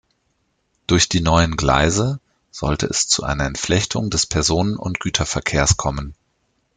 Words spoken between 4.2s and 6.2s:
Personen- und Güterverkehrs kommen.